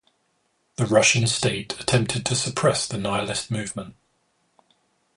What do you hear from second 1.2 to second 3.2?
state attempted to suppress the